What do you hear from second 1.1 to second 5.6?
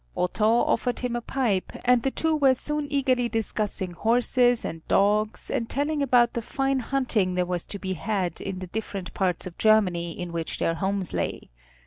a pipe, and the two were soon eagerly discussing horses and dogs